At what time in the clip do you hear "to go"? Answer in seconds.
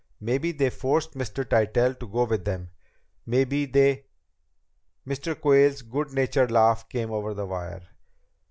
1.99-2.23